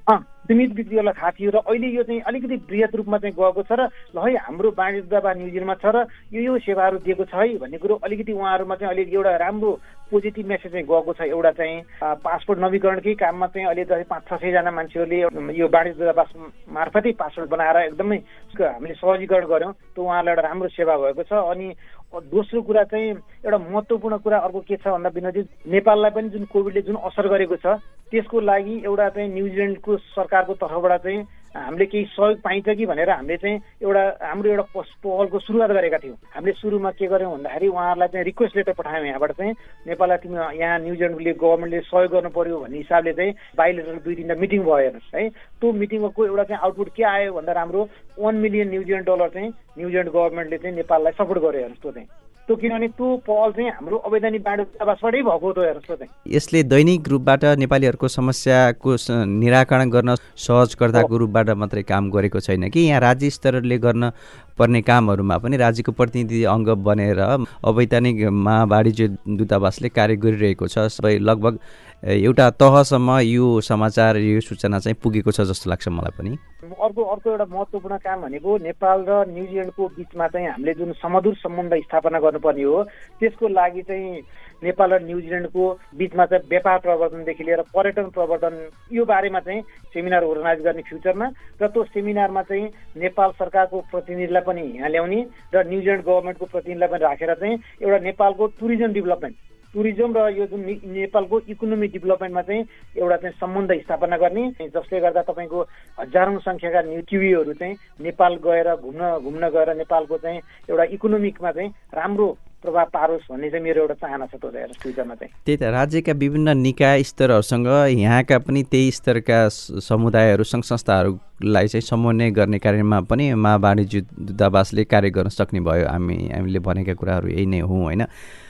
[0.45, 3.89] सीमित व्यक्तिहरूलाई थाहा थियो र अहिले यो चाहिँ अलिकति वृहत रूपमा चाहिँ गएको छ र
[4.13, 7.77] ल है हाम्रो वाणिज्य दूतावास न्युजिल्यान्डमा छ र यो यो सेवाहरू दिएको छ है भन्ने
[7.79, 9.71] कुरो अलिकति उहाँहरूमा चाहिँ अहिले एउटा राम्रो
[10.05, 11.81] पोजिटिभ मेसेज चाहिँ गएको छ एउटा चाहिँ
[12.21, 15.17] पासपोर्ट नवीकरणकै काममा चाहिँ अहिले जस्तै पाँच छ सयजना मान्छेहरूले
[15.55, 16.29] यो वाणिज्य दूतावास
[16.69, 18.17] मार्फतै पासपोर्ट बनाएर एकदमै
[18.55, 21.73] हामीले सहजीकरण गऱ्यौँ त उहाँहरूलाई एउटा राम्रो सेवा भएको छ अनि
[22.21, 26.81] दोस्रो कुरा चाहिँ एउटा महत्त्वपूर्ण कुरा अर्को के छ भन्दा विनोदी नेपाललाई पनि जुन कोभिडले
[26.83, 27.75] जुन असर गरेको छ
[28.11, 31.23] त्यसको लागि एउटा चाहिँ न्युजिल्यान्डको सरकारको तर्फबाट चाहिँ
[31.55, 36.17] हामीले केही सहयोग पाइन्छ कि भनेर हामीले चाहिँ एउटा हाम्रो एउटा पहलको सुरुवात गरेका थियौँ।
[36.35, 39.53] हामीले सुरुमा के गर्यौँ भन्दाखेरि उहाँहरूलाई चाहिँ रिक्वेस्ट लेटर पठायौँ यहाँबाट चाहिँ
[39.87, 44.61] नेपाललाई तिमी यहाँ न्युजिल्यान्डले गभर्मेन्टले सहयोग गर्नु पर्यो भन्ने हिसाबले चाहिँ बाहिलेटर दुई तिनवटा मिटिङ
[44.67, 47.87] भयो हेर्नुहोस् है। त्यो मिटिङको एउटा चाहिँ आउटपुट के आयो भन्दा राम्रो
[48.19, 52.55] one million New Zealand dollar चाहिँ न्युजिल्यान्ड गभर्मेन्टले चाहिँ नेपाललाई सपोर्ट गर्यो हेर्नुहोस् त्यो चाहिँ। त्यो
[52.55, 58.07] किनभने त्यो पहल चाहिँ हाम्रो अवैधानिक दूतावासबाटै भएको हो हेर्नुहोस् चाहिँ यसले दैनिक रूपबाट नेपालीहरूको
[58.07, 58.95] समस्याको
[59.33, 62.79] निराकरण गर्न सहजकर्ताको रूपबाट मात्रै काम गरेको छैन कि?
[62.81, 64.11] यहाँ राज्य स्तरले गर्न
[64.59, 71.17] पर्ने कामहरूमा पनि राज्यको प्रतिनिधि अङ्ग बनेर अवैधानिक मा वाणिज्य दूतावासले कार्य गरिरहेको छ सबै
[71.21, 71.59] लगभग
[72.05, 77.29] एउटा तहसम्म यो समाचार यो सूचना चाहिँ पुगेको छ जस्तो लाग्छ मलाई पनि। अर्को अर्को
[77.29, 82.63] एउटा महत्त्वपूर्ण काम भनेको नेपाल र न्युजिल्यान्डको बिचमा चाहिँ हामीले जुन समधुर सम्बन्ध स्थापना गर्नुपर्ने
[82.63, 82.83] हो
[83.19, 84.21] त्यसको लागि चाहिँ
[84.63, 85.63] नेपाल र न्युजिल्यान्डको
[85.97, 88.53] बिचमा चाहिँ व्यापार प्रवर्तनदेखि लिएर पर्यटन प्रवर्तन
[88.93, 92.69] यो बारेमा चाहिँ सेमिनार अर्गनाइज गर्ने फ्युचरमा र त्यो सेमिनारमा चाहिँ
[93.01, 98.47] नेपाल सरकारको प्रतिनिधिलाई पनि यहाँ ल्याउने र न्युजिल्यान्ड गभर्मेन्टको प्रतिनिधिलाई पनि राखेर चाहिँ एउटा नेपालको
[98.61, 99.35] टुरिज्म डेभलपमेन्ट
[99.75, 102.63] टुरिज्म र यो जुन नेपालको इकोनोमी डेभलपमेन्टमा चाहिँ
[102.95, 105.59] एउटा चाहिँ सम्बन्ध स्थापना गर्ने जसले गर्दा तपाईँको
[105.97, 112.27] हजारौँ सङ्ख्याका क्युवीहरू चाहिँ नेपाल गएर घुम्न घुम्न गएर नेपालको चाहिँ एउटा इकोनोमिकमा चाहिँ राम्रो
[112.65, 114.49] प्रभाव पारोस् भन्ने चाहिँ मेरो एउटा चाहना छ त्यो
[114.81, 119.39] फ्युचरमा चाहिँ। त्यही त राज्यका विभिन्न निकाय स्तरहरूसँग यहाँका पनि त्यही स्तरका
[119.85, 125.87] समुदायहरू सङ्घ संस्थाहरूलाई चाहिँ समन्वय गर्ने कार्यमा पनि मा वाणिज्य दूतावासले कार्य गर्न सक्ने भयो।
[125.87, 128.03] हामी हामीले भनेका कुराहरू यही नै हौँ होइन?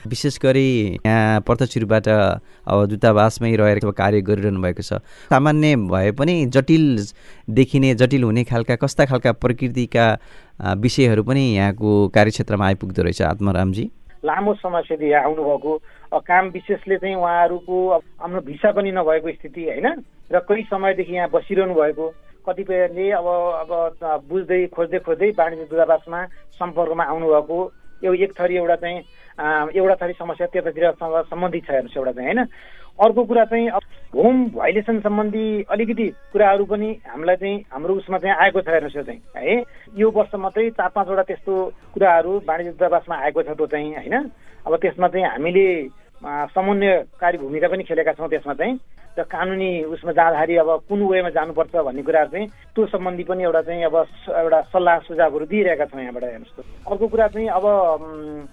[0.08, 0.68] विशेष गरी
[1.04, 6.84] यहाँ प्रत्यक्ष रूपबाट अब दूतावासमै रहेर कार्य गरिरहनु भएको छ। सामान्य भए पनि जटिल
[7.50, 10.06] देखिने जटिल हुने खालका कस्ता खालका प्रकृतिका
[10.78, 13.90] विषयहरू पनि यहाँको कार्यक्षेत्रमा आइपुग्दो रहेछ। आत्मरामजी
[14.26, 15.72] लामो समयसम्म यहाँ आउनुभएको।
[16.20, 19.86] काम विशेषले चाहिँ उहाँहरूको आफ्नो भिसा पनि नभएको स्थिति होइन?
[20.32, 22.06] र कति समयदेखि यहाँ बसिरहनु भएको।
[22.46, 23.26] कतिपयले अब
[23.62, 23.70] अब
[24.30, 26.20] बुझ्दै खोज्दै खोज्दै वाणिज्य दूतावासमा
[26.58, 27.58] सम्पर्कमा आउनुभएको।
[28.02, 29.00] यो एक थरी एउटा चाहिँ
[29.36, 32.46] एउटा थरी समस्या त्यतातिरसँग सम्बन्धित छ हेर्नुहोस् एउटा चाहिँ होइन?
[32.98, 33.68] अर्को कुरा चाहिँ
[34.16, 39.02] होम भाइलेसन सम्बन्धी अलिकति कुराहरू पनि हामीलाई चाहिँ हाम्रो उसमा चाहिँ आएको छ हेर्नुहोस् यो
[39.02, 39.62] चाहिँ है?
[40.00, 41.52] यो वर्ष मात्रै चार पाँचवटा त्यस्तो
[41.92, 44.16] कुराहरू वाणिज्य दूतावासमा आएको छ त्यो चाहिँ होइन?
[44.66, 45.66] अब त्यसमा चाहिँ हामीले
[46.24, 48.74] समन्वयकारी भूमिका पनि खेलेका छौँ त्यसमा चाहिँ।
[49.16, 53.62] र कानुनी उसमा जाँदाखेरि अब कुन वेमा जानुपर्छ भन्ने कुराहरू चाहिँ त्यो सम्बन्धी पनि एउटा
[53.62, 53.96] चाहिँ अब
[54.28, 57.64] एउटा सल्लाह सुझावहरू दिइरहेका छौँ यहाँबाट हेर्नुहोस् अर्को कुरा चाहिँ अब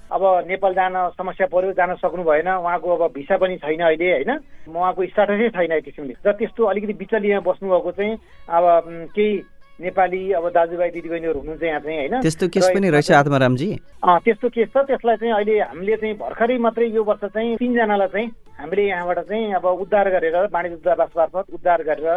[0.08, 4.32] अब नेपाल जान समस्या पर्यो जान सक्नु भएन उहाँको अब भिसा पनि छैन अहिले होइन?
[4.72, 8.16] उहाँको स्टाटसै छैन एक किसिमले। र त्यस्तो अलिकति बिचलीमा बस्नुभएको चाहिँ
[8.48, 8.64] अब
[9.16, 9.53] केही
[9.84, 12.22] नेपाली अब दाजुभाइ दिदीबहिनीहरू हुनुहुन्छ यहाँ चाहिँ होइन?
[12.22, 13.70] त्यस्तो केस पनि रहेछ आत्मारामजी
[14.24, 18.28] त्यस्तो केस छ। त्यसलाई चाहिँ अहिले हामीले चाहिँ भर्खरै मात्रै यो वर्ष चाहिँ तिनजनालाई चाहिँ
[18.54, 22.08] हामीले यहाँबाट चाहिँ अब उद्धार गरेर वाणिज्य दूतावास मार्फत उद्धार गरेर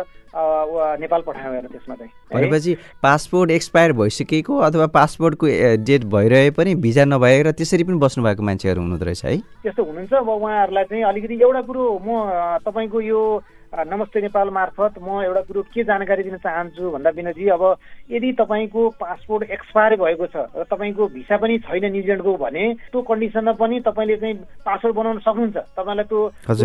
[1.01, 5.47] नेपाल पठायौँ त्यसमा चाहिँ। भनेपछि पासपोर्ट एक्सपायर भइसकेको अथवा पासपोर्टको
[5.81, 9.37] डेट भइरहे पनि भिजा नभएर त्यसरी पनि बस्नु भएको मान्छेहरू हुनुहुँदो रहेछ है?
[9.65, 12.09] त्यस्तो हुनुहुन्छ। अब उहाँहरूलाई चाहिँ अलिकति एउटा कुरो म
[12.69, 13.21] तपाईँको यो
[13.75, 17.63] नमस्ते नेपाल मार्फत म एउटा कुरो के जानकारी दिन चाहन्छु भन्दा विनोदजी अब
[18.11, 23.53] यदि तपाईँको पासपोर्ट एक्सपायर भएको छ र तपाईँको भिसा पनि छैन न्युजिल्यान्डको भने त्यो कन्डिसनमा
[23.59, 26.21] पनि तपाईँले चाहिँ पासपोर्ट बनाउन सक्नुहुन्छ। तपाईँलाई त्यो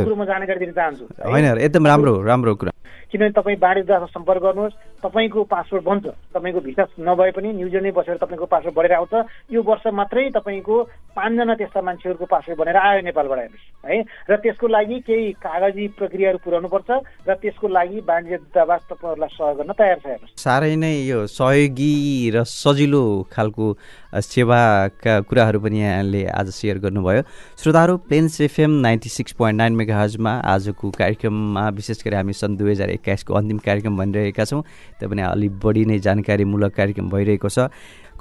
[0.05, 2.71] कुरो म जानकारी दिन चाहन्छु। होइन एकदम राम्रो राम्रो कुरा।
[3.11, 8.45] किनभने तपाईँ बाणिज्यसँग सम्पर्क गर्नुहोस् तपाईँको पासपोर्ट बन्छ। तपाईँको भिसा नभए पनि न्युजिल्यान्डमै बसेर तपाईँको
[8.45, 9.13] पासपोर्ट बढेर आउँछ।
[9.51, 10.75] यो वर्ष मात्रै तपाईँको
[11.11, 13.97] पाँचजना त्यस्ता मान्छेहरूको पासपोर्ट बनेर आयो नेपालबाट हेर्नुहोस्। है?
[14.31, 16.90] र त्यसको लागि केही कागजी प्रक्रियाहरू पुऱ्याउनुपर्छ।
[17.27, 21.93] र त्यसको लागि वाणिज्य दूतावास तपाईँहरूलाई सहयोग गर्न तयार छ हेर्नुहोस्। साह्रै नै यो सहयोगी
[22.35, 23.65] र सजिलो खालको
[24.11, 27.21] सेवाका कुराहरू पनि यहाँले आज सेयर गर्नुभयो।
[27.61, 32.57] श्रोताहरू Plains FM ninety six point nine mega हजमा आजको कार्यक्रममा विशेष गरी हामी सन्
[32.57, 34.61] दुई हजार एक्काइसको अन्तिम कार्यक्रम भनिरहेका छौँ।
[34.99, 37.71] त्यो पनि अलिक बढी नै जानकारीमूलक कार्यक्रम भइरहेको छ।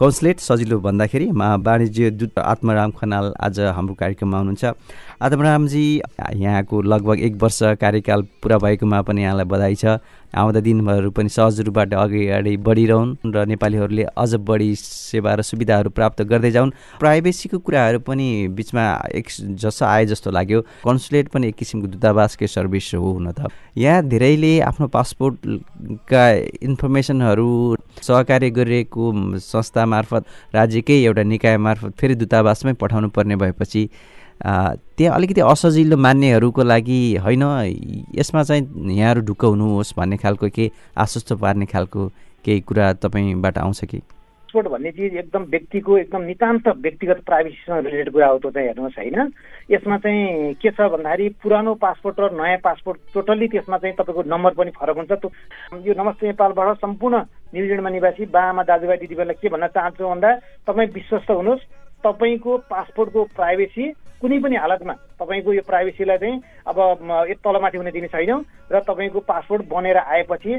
[0.00, 1.26] कन्सुलेट सजिलो भन्दाखेरि
[1.60, 4.64] वाणिज्य दूत आत्मराम खनाल आज हाम्रो कार्यक्रममा हुनुहुन्छ।
[5.20, 5.84] आत्मरामजी
[6.40, 10.00] यहाँको लगभग एक वर्ष कार्यकाल पुरा भएकोमा पनि यहाँलाई बधाई छ।
[10.31, 16.23] आउँदा दिनहरू पनि सहज रूपबाट अगाडि बढिरहन् र नेपालीहरूले अझ बढी सेवा र सुविधाहरू प्राप्त
[16.23, 19.27] गर्दै जाउन्। प्राइभेसीको कुराहरू पनि बिचमा एक
[19.59, 24.53] जसो आए जस्तो लाग्यो। कन्सुलेट पनि एक किसिमको दूतावासकै सर्भिस हो हुन त। यहाँ धेरैले
[24.61, 26.25] आफ्नो पासपोर्टका
[26.62, 27.51] इन्फर्मेसनहरू
[28.03, 29.05] सहकार्य गरिरहेको
[29.38, 33.88] संस्था मार्फत राज्यकै एउटा निकाय मार्फत फेरि दूतावासमै पठाउनु पर्ने भएपछि
[34.40, 37.44] त्यहाँ अलिकति असजिलो मान्नेहरूको लागि होइन
[38.16, 38.64] यसमा चाहिँ
[38.96, 42.09] यहाँहरू ढुक्क हुनुहोस् भन्ने खालको केही आश्वस्त पार्ने खालको
[42.44, 44.00] केही कुरा तपाईँबाट आउँछ कि?
[44.50, 48.98] पासपोर्ट भन्ने चिज एकदम व्यक्तिको एकदम नितान्त व्यक्तिगत प्राइभेसीसँग रिलेटेड कुरा हो त्यो चाहिँ हेर्नुहोस्
[48.98, 49.31] होइन।
[49.70, 54.53] यसमा चाहिँ के छ भन्दाखेरि पुरानो पासपोर्ट र नयाँ पासपोर्ट टोटल्ली त्यसमा चाहिँ तपाईँको नम्बर
[54.59, 55.31] पनि फरक हुन्छ। त्यो
[55.87, 57.16] यो नमस्ते नेपालबाट सम्पूर्ण
[57.55, 60.31] न्युजिल्यान्डमा निवासी बाआमा दाजुभाइ दिदीबहिनीलाई के भन्न चाहन्छु भन्दा
[60.66, 61.68] तपाईँ विश्वस्त हुनुहोस्
[62.03, 63.85] तपाईँको पासपोर्टको प्राइभेसी
[64.20, 66.37] कुनै पनि हालतमा तपाईँको यो प्राइभेसीलाई चाहिँ
[66.68, 66.76] अब
[67.40, 70.52] तलमाथि हुने दिने छैनौँ। र तपाईँको पासपोर्ट बनेर आएपछि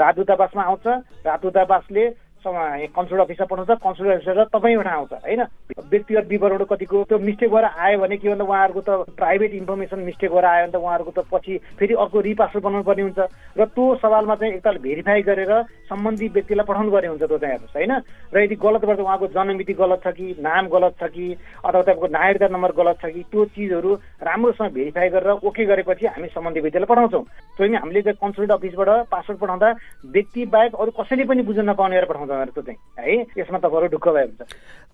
[0.00, 0.86] राजदूतावासमा आउँछ।
[1.20, 2.04] राजदूतावासले
[2.46, 5.42] कन्सुलर अफिसमा पठाउँछ कन्सुलर अफिसर तपाईँबाट आउँछ होइन?
[5.90, 10.30] व्यक्तिगत विवरण कतिको त्यो मिस्टेक भएर आयो भने के भन्दा उहाँहरूको त प्राइभेट इन्फर्मेसन मिस्टेक
[10.32, 13.20] भएर आयो भने त उहाँहरूको त पछि फेरि अर्को रिपासपोर्ट बनाउनु पर्ने हुन्छ।
[13.58, 15.52] र त्यो सवालमा चाहिँ एकताल भेरिफाई गरेर
[15.88, 17.92] सम्बन्धी व्यक्तिलाई पठाउनु पर्ने हुन्छ त्यो चाहिँ हेर्नुहोस् होइन?
[18.34, 21.26] र यदि गलत भएर उहाँको जन्ममिति गलत छ कि नाम गलत छ कि
[21.64, 23.90] अथवा तपाईँको नागरिकता नम्बर गलत छ कि त्यो चिजहरू
[24.22, 27.24] राम्रोसँग भेरिफाई गरेर ओके गरेपछि हामी सम्बन्धी व्यक्तिलाई पठाउँछौँ।
[27.58, 29.68] पनि हामीले कन्सुलेट अफिसबाट पासपोर्ट पठाउँदा
[30.14, 34.26] व्यक्ति बाहेक अरू कसैले पनि बुझ्न नपाउने पठाउँछौँ। उहाँहरूको चाहिँ है यसमा तपाईँहरू ढुक्क भयो
[34.26, 34.42] हुन्छ।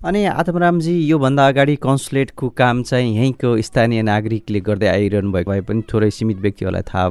[0.01, 5.83] अनि आत्मरामजी योभन्दा अगाडि कन्सुलेटको काम चाहिँ यहीँको स्थानीय नागरिकले गर्दै आइरहनु भएको भए पनि
[5.93, 7.09] थोरै सीमित व्यक्तिहरूलाई थाहा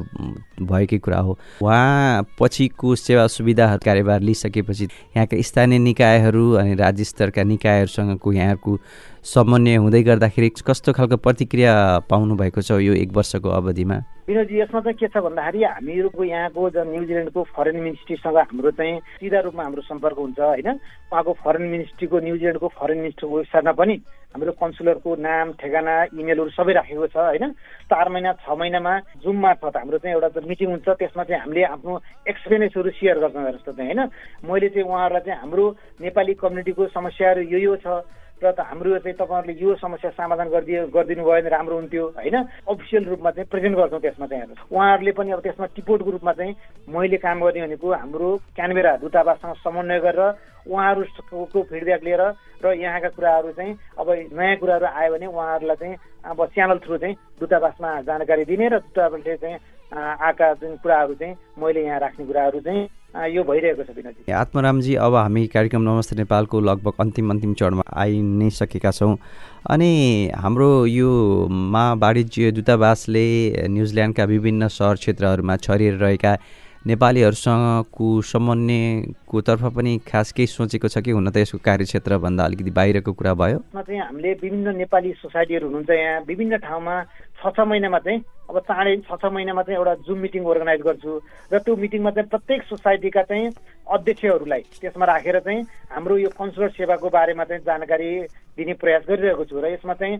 [0.65, 7.43] भएकै कुरा हो। उहाँ पछिको सेवा सुविधाहरू कार्यभार लिइसकेपछि यहाँका स्थानीय निकायहरू अनि राज्य स्तरका
[7.43, 8.77] निकायहरूसँगको यहाँको
[9.23, 11.73] समन्वय हुँदै गर्दाखेरि कस्तो खालको प्रतिक्रिया
[12.07, 13.97] पाउनु भएको छ यो एक वर्षको अवधिमा?
[14.31, 19.63] विनोदजी यसमा चाहिँ के छ भन्दाखेरि हामीहरूको यहाँको न्युजिल्यान्डको फरेन मिनिस्ट्रीसँग हाम्रो चाहिँ सिधा रूपमा
[19.63, 20.69] हाम्रो सम्पर्क हुन्छ होइन?
[21.11, 23.95] उहाँको फरेन मिनिस्ट्रीको न्युजिल्यान्डको फरेन मिनिस्ट्रीको वेबसाइटमा पनि
[24.31, 27.51] हाम्रो कन्सुलरको नाम ठेगाना इमेलहरू सबै राखेको छ होइन?
[27.91, 31.93] चार महिना छ महिनामा जुम मार्फत हाम्रो चाहिँ एउटा मिटिङ हुन्छ त्यसमा चाहिँ हामीले आफ्नो
[32.29, 34.01] एक्सपिरियन्सहरू सेयर गर्छौँ जस्तो चाहिँ होइन?
[34.47, 35.65] मैले चाहिँ उहाँहरूलाई चाहिँ हाम्रो
[36.07, 37.99] नेपाली कम्युनिटीको समस्याहरू यो यो छ
[38.39, 42.35] र त हाम्रो चाहिँ तपाईँहरूले यो समस्या समाधान गरिदियो गरिदिनु भयो भने राम्रो हुन्थ्यो होइन?
[42.65, 46.55] अफिसियल रूपमा चाहिँ प्रेजेन्ट गर्छौँ त्यसमा चाहिँ उहाँहरूले पनि अब त्यसमा टिपोटको रूपमा चाहिँ
[46.87, 50.21] मैले काम गर्ने भनेको हाम्रो क्यानबेरा दूतावाससँग समन्वय गरेर
[50.65, 52.21] उहाँहरूको फिडब्याक लिएर
[52.61, 57.15] र यहाँका कुराहरू चाहिँ अब नयाँ कुराहरू आयो भने उहाँहरूलाई चाहिँ अब च्यानल थ्रु चाहिँ
[57.39, 59.57] दूतावासमा जानकारी दिने र दूतावासले चाहिँ
[59.91, 65.15] आएका जुन कुराहरू चाहिँ मैले यहाँ राख्ने कुराहरू चाहिँ यो भइरहेको छ विनोदजी आत्मरामजी अब
[65.15, 69.17] हामी कार्यक्रम नमस्ते नेपालको लगभग अन्तिम अन्तिम चरणमा आइ नै सकेका छौँ।
[69.65, 71.09] अनि हाम्रो यो
[71.49, 73.25] मा वाणिज्य दूतावासले
[73.65, 76.37] न्युजिल्यान्डका विभिन्न सहर क्षेत्रहरूमा छरिएर रहेका
[76.85, 83.13] नेपालीहरूसँगको समन्वयको तर्फ पनि खास केही सोचेको छ कि हुन त यसको कार्यक्षेत्रभन्दा अलिकति बाहिरको
[83.13, 86.95] कुरा भयो। चाहिँ हामीले विभिन्न नेपाली सोसाइटीहरू हुनुहुन्छ यहाँ विभिन्न ठाउँमा
[87.39, 91.11] छ छ महिनामा चाहिँ अब चाँडै छ छ महिनामा चाहिँ एउटा जुम मिटिङ अर्गनाइज गर्छु।
[91.51, 93.47] र त्यो मिटिङमा चाहिँ प्रत्येक सोसाइटीका चाहिँ
[93.89, 98.09] अध्यक्षहरूलाई त्यसमा राखेर चाहिँ हाम्रो यो कन्सुलर सेवाको बारेमा चाहिँ जानकारी
[98.57, 100.15] दिने प्रयास गरिरहेको छु र यसमा चाहिँ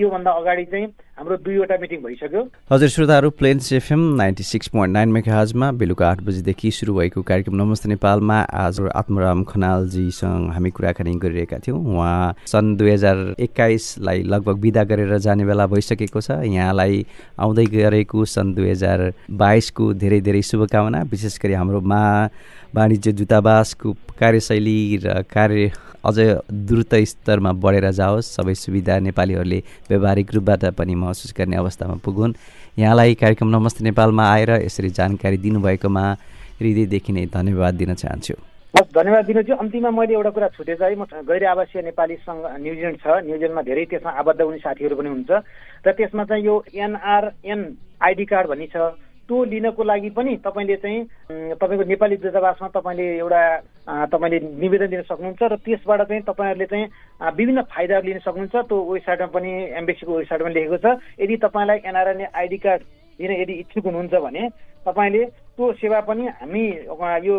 [0.00, 0.86] योभन्दा अगाडि चाहिँ
[1.18, 6.20] हाम्रो दुईवटा मिटिङ भइसक्यो। हजुर श्रोताहरू Plains FM ninety six point nine मेघाजमा बेलुका आठ
[6.24, 12.76] बजीदेखि सुरु भएको कार्यक्रम नमस्ते नेपालमा आज आत्मराम खनालजीसँग हामी कुराकानी गरिरहेका थियौँ। उहाँ सन्
[12.76, 17.04] दुई हजार एक्काइसलाई लगभग विदा गरेर जाने बेला भइसकेको छ। यहाँलाई
[17.38, 22.02] आउँदै गरेको सन् दुई हजार बाइसको धेरै धेरै शुभकामना विशेष गरी हाम्रो मा
[22.72, 25.70] वाणिज्य दूतावासको कार्यशैली र कार्य
[26.04, 26.18] अझ
[26.66, 32.34] द्रुत स्तरमा बढ बढेर जाओस्। सबै सुविधा नेपालीहरूले व्यावहारिक रूपबाट पनि महसुस गर्ने अवस्थामा पुगुन्।
[32.78, 36.04] यहाँलाई कार्यक्रम नमस्ते नेपालमा आएर यसरी जानकारी दिनुभएकोमा
[36.60, 38.34] हृदयदेखि नै धन्यवाद दिन चाहन्छु।
[38.74, 42.98] हस् धन्यवाद दिनुहोस् अन्तिममा मैले एउटा कुरा छुटेछ है म गैर आवासीय नेपाली सङ्घ न्युजिल्यान्ड
[42.98, 45.30] छ। न्युजिल्यान्डमा धेरै त्यसमा आबद्ध हुने साथीहरू पनि हुन्छ।
[45.86, 47.60] र त्यसमा चाहिँ यो एनआरएन
[48.00, 48.76] आइडी कार्ड भन्ने छ।
[49.28, 51.00] त्यो लिनको लागि पनि तपाईँले चाहिँ
[51.54, 53.42] तपाईँको नेपाली दूतावासमा तपाईँले एउटा
[54.10, 56.86] तपाईँले निवेदन दिन सक्नुहुन्छ र त्यसबाट चाहिँ तपाईँहरूले चाहिँ
[57.38, 60.86] विभिन्न फाइदाहरू लिन सक्नुहुन्छ। त्यो वेबसाइटमा पनि एम्बेसीको वेबसाइटमा लेखेको छ।
[61.22, 62.82] यदि तपाईँलाई एनआरएनए आइडी कार्ड
[63.18, 64.42] लिन यदि इच्छुक हुनुहुन्छ भने
[64.86, 66.62] तपाईँले त्यो सेवा पनि हामी
[67.22, 67.36] यो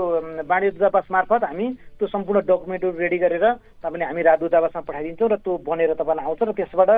[0.47, 1.67] वाणिज्य दूतावास मार्फत हामी
[1.99, 3.45] त्यो सम्पूर्ण डकुमेन्टहरू रेडी गरेर
[3.83, 6.89] तपाईँले हामी राज दूतावासमा पठाइदिन्छौँ र त्यो बनेर तपाईँलाई आउँछ र त्यसबाट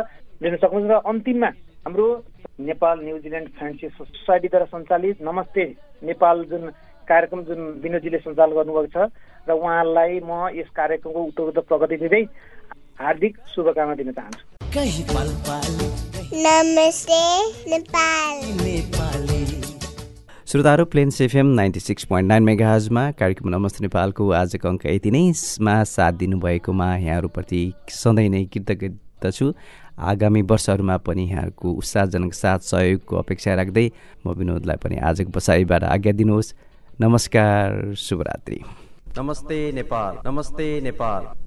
[0.41, 1.49] लिन सक्नुहुन्छ र अन्तिममा
[1.85, 2.05] हाम्रो
[2.59, 5.63] नेपाल न्युजिल्यान्ड फ्रेन्डसिप सोसाइटीद्वारा सञ्चालित नमस्ते
[6.09, 6.63] नेपाल जुन
[7.07, 8.97] कार्यक्रम जुन विनोदजीले सञ्चालन गर्नुभएको छ
[9.47, 12.21] र उहाँलाई म यस कार्यक्रमको उत्तर प्रगति दिँदै
[13.01, 14.41] हार्दिक शुभकामना दिन चाहन्छु।
[16.47, 17.21] नमस्ते
[17.69, 18.35] Nepal.
[20.47, 25.75] श्रोताहरू Plains FM ninety six point nine मेगाजमा कार्यक्रम नमस्ते नेपालको आजको अङ्क यति नैमा
[25.93, 27.63] साथ दिनुभएकोमा यहाँहरूप्रति
[28.01, 29.53] सधैँ नै कृतज्ञता छु।
[29.99, 33.87] आगामी वर्षहरूमा पनि यहाँहरूको उत्साहजनक साथ सहयोगको अपेक्षा राख्दै
[34.25, 36.53] म विनोदलाई पनि आजको बसाइबाट आज्ञा दिनुहोस्।
[37.01, 38.59] नमस्कार शुभरात्रि।
[39.17, 41.44] नमस्ते नेपाल नमस्ते नेपाल।